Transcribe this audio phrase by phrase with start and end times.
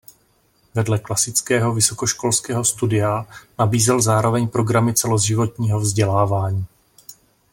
[0.75, 3.27] Vedle klasického vysokoškolského studia
[3.59, 6.65] nabízel zároveň programy celoživotního vzdělávání.